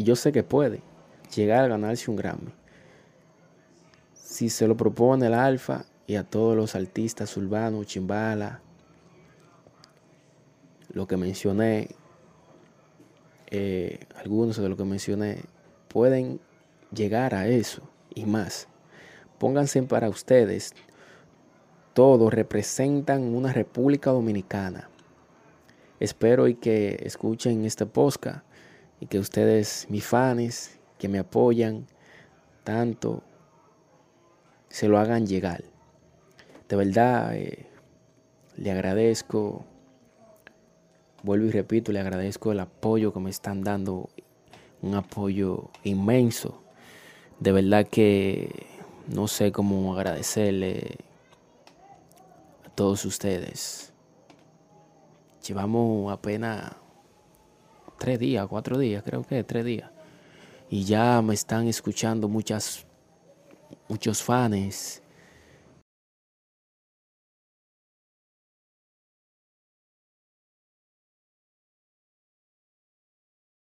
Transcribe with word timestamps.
Y 0.00 0.02
yo 0.02 0.16
sé 0.16 0.32
que 0.32 0.42
puede 0.42 0.80
llegar 1.36 1.62
a 1.62 1.68
ganarse 1.68 2.10
un 2.10 2.16
Grammy. 2.16 2.54
Si 4.14 4.48
se 4.48 4.66
lo 4.66 4.74
propone 4.74 5.26
el 5.26 5.34
Alfa 5.34 5.84
y 6.06 6.16
a 6.16 6.24
todos 6.24 6.56
los 6.56 6.74
artistas 6.74 7.36
urbanos, 7.36 7.86
Chimbala, 7.86 8.62
lo 10.94 11.06
que 11.06 11.18
mencioné, 11.18 11.90
eh, 13.50 14.06
algunos 14.16 14.56
de 14.56 14.70
lo 14.70 14.76
que 14.78 14.84
mencioné, 14.84 15.42
pueden 15.88 16.40
llegar 16.94 17.34
a 17.34 17.46
eso 17.46 17.82
y 18.14 18.24
más. 18.24 18.68
Pónganse 19.36 19.82
para 19.82 20.08
ustedes, 20.08 20.72
todos 21.92 22.32
representan 22.32 23.34
una 23.34 23.52
República 23.52 24.12
Dominicana. 24.12 24.88
Espero 25.98 26.48
y 26.48 26.54
que 26.54 27.02
escuchen 27.04 27.66
este 27.66 27.84
podcast 27.84 28.46
y 29.00 29.06
que 29.06 29.18
ustedes, 29.18 29.86
mis 29.88 30.04
fans, 30.04 30.78
que 30.98 31.08
me 31.08 31.18
apoyan 31.18 31.86
tanto, 32.62 33.22
se 34.68 34.88
lo 34.88 34.98
hagan 34.98 35.26
llegar. 35.26 35.64
De 36.68 36.76
verdad, 36.76 37.34
eh, 37.34 37.66
le 38.56 38.70
agradezco, 38.70 39.64
vuelvo 41.22 41.46
y 41.46 41.50
repito, 41.50 41.90
le 41.92 42.00
agradezco 42.00 42.52
el 42.52 42.60
apoyo 42.60 43.12
que 43.12 43.20
me 43.20 43.30
están 43.30 43.64
dando, 43.64 44.10
un 44.82 44.94
apoyo 44.94 45.70
inmenso. 45.82 46.62
De 47.38 47.52
verdad 47.52 47.86
que 47.88 48.66
no 49.08 49.26
sé 49.26 49.50
cómo 49.50 49.94
agradecerle 49.94 50.98
a 52.66 52.70
todos 52.70 53.06
ustedes. 53.06 53.92
Llevamos 55.46 56.12
apenas 56.12 56.72
tres 58.00 58.18
días, 58.18 58.46
cuatro 58.48 58.78
días, 58.78 59.02
creo 59.04 59.22
que 59.22 59.44
tres 59.44 59.64
días. 59.64 59.90
Y 60.70 60.84
ya 60.84 61.20
me 61.20 61.34
están 61.34 61.68
escuchando 61.68 62.28
muchas, 62.28 62.86
muchos 63.88 64.22
fans 64.22 64.99